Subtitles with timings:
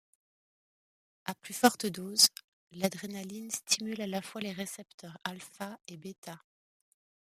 [1.25, 2.25] À plus forte dose,
[2.71, 6.41] l’adrénaline stimule à la fois les récepteurs alpha et bêta.